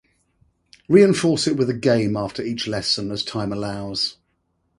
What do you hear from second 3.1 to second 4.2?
as time allows.